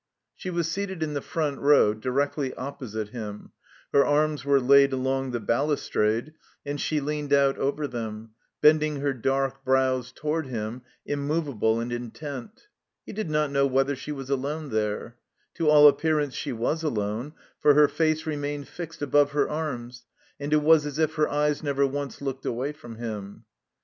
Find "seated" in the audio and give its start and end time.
0.67-1.03